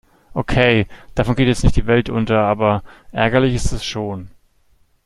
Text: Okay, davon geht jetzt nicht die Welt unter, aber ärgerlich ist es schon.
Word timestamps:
Okay, 0.35 0.87
davon 1.13 1.35
geht 1.35 1.47
jetzt 1.47 1.61
nicht 1.63 1.75
die 1.75 1.85
Welt 1.85 2.09
unter, 2.09 2.39
aber 2.39 2.81
ärgerlich 3.11 3.53
ist 3.53 3.71
es 3.71 3.85
schon. 3.85 4.31